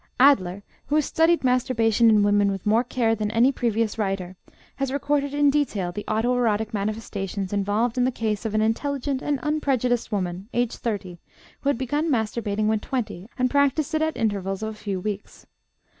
Adler, 0.19 0.63
who 0.87 0.95
has 0.95 1.05
studied 1.05 1.43
masturbation 1.43 2.09
in 2.09 2.23
women 2.23 2.49
with 2.49 2.65
more 2.65 2.83
care 2.83 3.13
than 3.13 3.29
any 3.29 3.51
previous 3.51 3.99
writer, 3.99 4.35
has 4.77 4.91
recorded 4.91 5.31
in 5.31 5.51
detail 5.51 5.91
the 5.91 6.03
auto 6.07 6.33
erotic 6.33 6.73
manifestations 6.73 7.53
involved 7.53 7.99
in 7.99 8.03
the 8.03 8.09
case 8.11 8.43
of 8.43 8.55
an 8.55 8.61
intelligent 8.61 9.21
and 9.21 9.39
unprejudiced 9.43 10.11
woman, 10.11 10.49
aged 10.55 10.79
30, 10.79 11.19
who 11.59 11.69
had 11.69 11.77
begun 11.77 12.09
masturbating 12.09 12.65
when 12.65 12.79
twenty, 12.79 13.29
and 13.37 13.51
practiced 13.51 13.93
it 13.93 14.01
at 14.01 14.17
intervals 14.17 14.63
of 14.63 14.69
a 14.69 14.73
few 14.73 14.99
weeks. 14.99 15.45